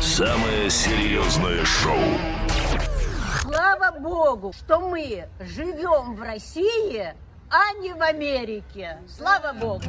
Самое 0.00 0.70
серьезное 0.70 1.64
шоу. 1.64 1.98
Слава 3.42 3.98
Богу, 3.98 4.52
что 4.52 4.78
мы 4.80 5.26
живем 5.40 6.14
в 6.14 6.22
России, 6.22 7.12
а 7.50 7.72
не 7.80 7.92
в 7.92 8.00
Америке. 8.02 8.98
Слава 9.08 9.52
Богу. 9.52 9.82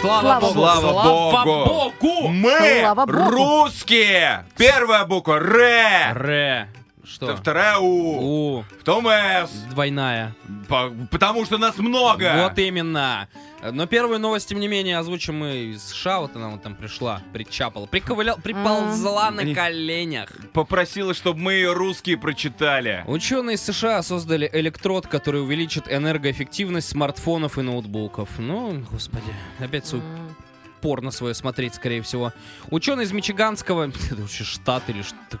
Слава 0.00 0.40
богу. 0.40 0.52
Слава 0.52 0.92
богу. 0.92 1.92
богу. 2.00 2.28
Мы 2.28 2.80
Слава 2.80 3.06
богу. 3.06 3.30
русские. 3.30 4.44
Первая 4.56 5.04
буква 5.06 5.34
Р. 5.38 6.18
Ре. 6.18 6.68
Что? 7.04 7.36
Вторая 7.36 7.78
У. 7.78 8.58
У. 8.58 8.64
Потом 8.78 9.06
С. 9.08 9.50
Двойная. 9.70 10.34
По- 10.68 10.92
Потому 11.10 11.44
что 11.44 11.58
нас 11.58 11.76
много. 11.78 12.32
Вот 12.48 12.58
именно. 12.58 13.28
Но 13.70 13.86
первую 13.86 14.18
новость, 14.18 14.48
тем 14.48 14.58
не 14.60 14.68
менее, 14.68 14.98
озвучим 14.98 15.38
мы 15.38 15.56
из 15.72 15.82
США. 15.82 16.20
Вот 16.20 16.34
она 16.36 16.48
вот 16.48 16.62
там 16.62 16.74
пришла, 16.74 17.22
причапала, 17.32 17.86
приковыляла, 17.86 18.38
приползла 18.38 19.30
на 19.30 19.54
коленях. 19.54 20.30
Попросила, 20.52 21.14
чтобы 21.14 21.40
мы 21.40 21.52
ее 21.54 21.72
русские 21.72 22.18
прочитали. 22.18 23.04
Ученые 23.06 23.54
из 23.54 23.62
США 23.62 24.02
создали 24.02 24.48
электрод, 24.52 25.06
который 25.06 25.42
увеличит 25.42 25.84
энергоэффективность 25.92 26.88
смартфонов 26.88 27.58
и 27.58 27.62
ноутбуков. 27.62 28.28
Ну, 28.38 28.84
господи, 28.90 29.32
опять 29.58 29.86
свой 29.86 30.02
порно 30.82 31.10
свое 31.10 31.32
смотреть, 31.34 31.74
скорее 31.76 32.02
всего. 32.02 32.32
Ученые 32.70 33.04
из 33.06 33.12
Мичиганского, 33.12 33.88
это 34.10 34.16
вообще 34.20 34.44
штат 34.44 34.82
или 34.90 35.02
так 35.30 35.40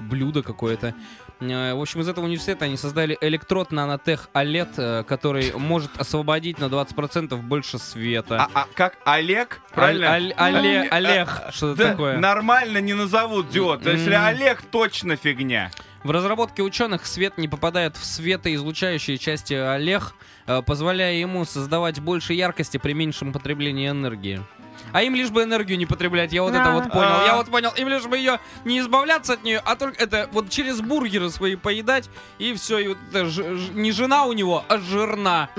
блюдо 0.00 0.42
какое-то. 0.44 0.94
Э, 1.40 1.74
В 1.74 1.80
общем, 1.80 2.00
из 2.02 2.08
этого 2.08 2.24
университета 2.26 2.66
они 2.66 2.76
создали 2.76 3.18
электрод 3.20 3.72
нанотех 3.72 4.28
OLED, 4.34 4.68
э, 4.76 5.04
который 5.04 5.52
может 5.54 5.98
освободить 6.00 6.58
на 6.58 6.66
20% 6.66 7.36
больше 7.42 7.78
света. 7.78 8.48
А, 8.54 8.62
а 8.62 8.66
как 8.74 8.96
Олег? 9.04 9.60
Правильно? 9.74 10.06
Аль- 10.12 10.32
Оле- 10.36 10.88
Олег, 10.88 11.28
что-то 11.50 11.76
Да, 11.82 11.90
такое. 11.90 12.18
Нормально 12.18 12.78
не 12.78 12.94
назовут 12.94 13.48
диод. 13.50 13.84
Если 13.86 14.14
М. 14.14 14.24
Олег, 14.24 14.62
точно 14.70 15.16
фигня. 15.16 15.70
В 16.04 16.10
разработке 16.12 16.62
ученых 16.62 17.04
свет 17.04 17.36
не 17.36 17.48
попадает 17.48 17.96
в 17.96 18.04
светоизлучающие 18.04 19.18
части 19.18 19.54
Олег, 19.54 20.14
э, 20.46 20.62
позволяя 20.62 21.14
ему 21.14 21.44
создавать 21.44 21.98
больше 22.00 22.32
яркости 22.32 22.76
при 22.78 22.92
меньшем 22.92 23.32
потреблении 23.32 23.88
энергии. 23.90 24.40
А 24.92 25.02
им 25.02 25.14
лишь 25.14 25.30
бы 25.30 25.42
энергию 25.42 25.78
не 25.78 25.86
потреблять, 25.86 26.32
я 26.32 26.42
вот 26.42 26.54
это 26.54 26.64
А. 26.70 26.72
вот 26.74 26.90
понял. 26.90 27.20
А. 27.22 27.26
Я 27.26 27.36
вот 27.36 27.48
понял, 27.50 27.70
им 27.76 27.88
лишь 27.88 28.04
бы 28.04 28.16
ее 28.16 28.40
не 28.64 28.78
избавляться 28.80 29.34
от 29.34 29.44
нее, 29.44 29.60
а 29.64 29.76
только 29.76 30.02
это 30.02 30.28
вот 30.32 30.50
через 30.50 30.80
бургеры 30.80 31.30
свои 31.30 31.56
поедать, 31.56 32.08
и 32.38 32.54
все, 32.54 32.78
и 32.78 32.88
вот 32.88 32.98
это 33.10 33.26
ж- 33.26 33.56
ж- 33.56 33.70
не 33.74 33.92
жена 33.92 34.24
у 34.24 34.32
него, 34.32 34.64
а 34.68 34.78
жирна. 34.78 35.48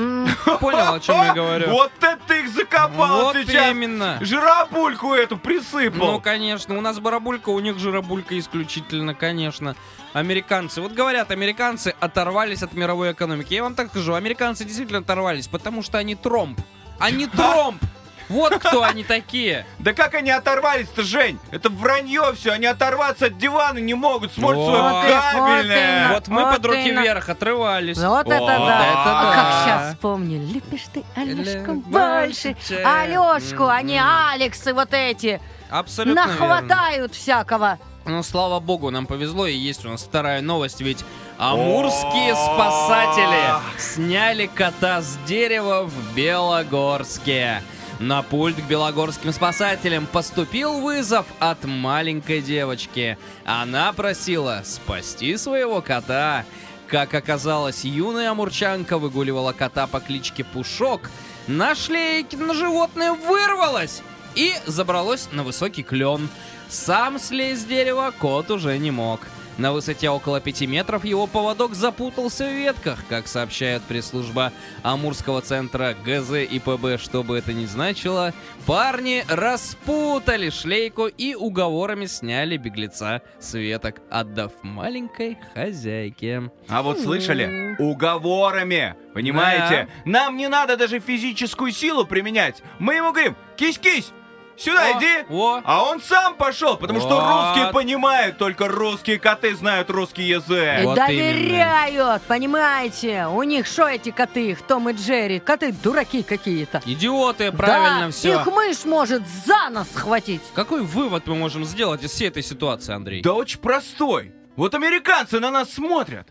Понял, 0.59 0.93
о 0.93 0.99
чем 0.99 1.15
я 1.23 1.33
говорю? 1.33 1.69
Вот 1.69 1.91
это 2.01 2.33
их 2.35 2.49
закопал 2.49 3.23
Вот 3.25 3.35
сейчас. 3.35 3.71
именно. 3.71 4.17
Жиробульку 4.21 5.13
эту 5.13 5.37
присыпал. 5.37 6.13
Ну, 6.13 6.21
конечно, 6.21 6.77
у 6.77 6.81
нас 6.81 6.99
барабулька, 6.99 7.49
у 7.49 7.59
них 7.59 7.77
жиробулька 7.79 8.37
исключительно, 8.39 9.13
конечно. 9.13 9.75
Американцы. 10.13 10.81
Вот 10.81 10.93
говорят, 10.93 11.31
американцы 11.31 11.93
оторвались 11.99 12.63
от 12.63 12.73
мировой 12.73 13.11
экономики. 13.11 13.53
Я 13.53 13.63
вам 13.63 13.75
так 13.75 13.89
скажу, 13.89 14.13
американцы 14.15 14.63
действительно 14.65 14.99
оторвались, 14.99 15.47
потому 15.47 15.83
что 15.83 15.97
они 15.97 16.15
тромб. 16.15 16.59
Они 16.99 17.27
тромб! 17.27 17.81
Вот 18.29 18.55
кто 18.59 18.83
они 18.83 19.03
такие. 19.03 19.65
Да 19.79 19.93
как 19.93 20.13
они 20.13 20.31
оторвались-то, 20.31 21.03
Жень? 21.03 21.39
Это 21.51 21.69
вранье 21.69 22.33
все. 22.35 22.51
Они 22.51 22.65
оторваться 22.65 23.27
от 23.27 23.37
дивана 23.37 23.79
не 23.79 23.93
могут. 23.93 24.33
Смотрят 24.33 24.65
свое 24.65 25.21
кабельное. 25.33 26.13
Вот 26.13 26.27
мы 26.27 26.51
под 26.51 26.65
руки 26.65 26.91
вверх 26.91 27.29
отрывались. 27.29 27.97
Вот 27.97 28.27
это 28.27 28.45
да. 28.45 29.03
А 29.05 29.33
как 29.33 29.63
сейчас 29.63 29.93
вспомнили. 29.93 30.53
Любишь 30.53 30.85
ты 30.93 31.03
Алешку 31.15 31.73
больше, 31.73 32.55
Алешку, 32.83 33.65
а 33.67 33.81
не. 33.81 34.01
Алексы 34.01 34.73
вот 34.73 34.93
эти. 34.93 35.41
Абсолютно. 35.69 36.25
Нахватают 36.27 37.13
всякого. 37.13 37.77
Ну, 38.05 38.23
слава 38.23 38.61
богу, 38.61 38.89
нам 38.89 39.05
повезло, 39.05 39.47
и 39.47 39.53
есть 39.53 39.85
у 39.85 39.89
нас 39.89 40.01
вторая 40.01 40.41
новость, 40.41 40.79
ведь 40.79 41.03
амурские 41.37 42.35
спасатели 42.35 43.53
сняли 43.77 44.45
кота 44.45 45.01
с 45.01 45.17
дерева 45.27 45.83
в 45.83 46.15
Белогорске. 46.15 47.61
На 47.99 48.21
пульт 48.21 48.55
к 48.57 48.67
белогорским 48.67 49.33
спасателям 49.33 50.05
поступил 50.05 50.81
вызов 50.81 51.25
от 51.39 51.65
маленькой 51.65 52.41
девочки. 52.41 53.17
Она 53.43 53.91
просила 53.91 54.61
спасти 54.63 55.35
своего 55.35 55.81
кота. 55.81 56.45
Как 56.87 57.15
оказалось, 57.15 57.83
юная 57.85 58.31
амурчанка 58.31 58.99
выгуливала 58.99 59.51
кота 59.51 59.87
по 59.87 59.99
кличке 59.99 60.43
Пушок. 60.43 61.09
На 61.47 61.73
шлейке 61.73 62.37
на 62.37 62.53
животное 62.53 63.13
вырвалось 63.13 64.03
и 64.35 64.53
забралось 64.67 65.29
на 65.31 65.43
высокий 65.43 65.81
клен. 65.81 66.29
Сам 66.69 67.17
слезть 67.17 67.63
с 67.63 67.65
дерева 67.65 68.13
кот 68.19 68.51
уже 68.51 68.77
не 68.77 68.91
мог. 68.91 69.21
На 69.57 69.73
высоте 69.73 70.09
около 70.09 70.39
5 70.39 70.61
метров 70.67 71.03
его 71.03 71.25
поводок 71.25 71.73
запутался 71.73 72.45
в 72.45 72.53
ветках, 72.53 72.99
как 73.09 73.27
сообщает 73.27 73.81
пресс-служба 73.83 74.53
Амурского 74.83 75.41
центра 75.41 75.95
ГЗ 76.05 76.43
и 76.49 76.59
ПБ, 76.59 77.01
что 77.01 77.23
бы 77.23 77.37
это 77.39 77.53
ни 77.53 77.65
значило. 77.65 78.33
Парни 78.67 79.25
распутали 79.27 80.51
шлейку 80.51 81.07
и 81.07 81.33
уговорами 81.33 82.05
сняли 82.05 82.57
беглеца 82.57 83.23
с 83.39 83.55
веток, 83.55 84.01
отдав 84.11 84.51
маленькой 84.61 85.39
хозяйке. 85.55 86.51
А 86.67 86.83
вот 86.83 86.99
слышали? 86.99 87.75
Уговорами. 87.79 88.95
Понимаете? 89.15 89.87
Нам 90.05 90.37
не 90.37 90.47
надо 90.49 90.77
даже 90.77 90.99
физическую 90.99 91.71
силу 91.71 92.05
применять. 92.05 92.61
Мы 92.77 92.95
ему 92.95 93.11
говорим, 93.11 93.35
кись-кись, 93.55 94.11
сюда 94.57 94.95
О, 94.95 94.99
иди. 94.99 95.25
О, 95.29 95.61
А 95.63 95.83
он 95.83 96.01
сам 96.01 96.35
пошел, 96.35 96.77
потому 96.77 96.99
что 96.99 97.09
Вот. 97.15 97.53
русские 97.55 97.71
понимают, 97.73 98.37
только 98.37 98.67
русские 98.67 99.19
коты 99.19 99.55
знают 99.55 99.89
русский 99.89 100.23
язык. 100.23 100.83
Вот 100.83 100.95
доверяют, 100.95 102.21
понимаете? 102.23 103.27
У 103.27 103.43
них 103.43 103.65
что 103.67 103.87
эти 103.87 104.11
коты, 104.11 104.51
их 104.51 104.61
Том 104.63 104.89
и 104.89 104.93
Джерри? 104.93 105.39
Коты 105.39 105.71
дураки 105.71 106.23
какие-то. 106.23 106.81
идиоты, 106.85 107.51
правильно 107.51 108.07
да, 108.07 108.11
все. 108.11 108.35
их 108.41 108.45
мышь 108.47 108.85
может 108.85 109.23
за 109.45 109.69
нос 109.69 109.87
схватить. 109.93 110.41
Какой 110.53 110.81
вывод 110.81 111.27
мы 111.27 111.35
можем 111.35 111.63
сделать 111.65 112.03
из 112.03 112.11
всей 112.11 112.27
этой 112.29 112.43
ситуации, 112.43 112.93
Андрей? 112.93 113.21
Да 113.21 113.33
очень 113.33 113.59
простой. 113.59 114.33
Вот 114.55 114.73
американцы 114.73 115.39
на 115.39 115.51
нас 115.51 115.71
смотрят. 115.71 116.27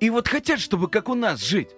И 0.00 0.08
вот 0.08 0.28
хотят, 0.28 0.60
чтобы 0.60 0.88
как 0.88 1.08
у 1.10 1.14
нас 1.14 1.40
жить. 1.40 1.68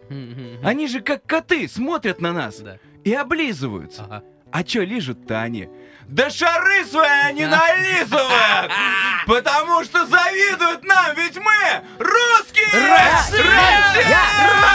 Они 0.63 0.87
же 0.87 1.01
как 1.01 1.25
коты 1.27 1.69
смотрят 1.69 2.21
на 2.21 2.33
нас 2.33 2.59
Да. 2.61 2.79
и 3.03 3.13
облизываются. 3.13 4.05
Ага. 4.05 4.23
А 4.53 4.63
чё 4.63 4.85
лижут-то 4.85 5.41
они? 5.41 5.69
Да 6.09 6.29
шары 6.29 6.85
свои 6.85 7.09
они 7.09 7.47
нализывают! 7.47 8.71
Потому 9.27 9.83
что 9.83 10.07
завидуют 10.07 10.85
нам, 10.85 11.17
ведь 11.17 11.37
мы 11.37 11.83
русские! 11.99 12.67
Россия! 12.73 13.45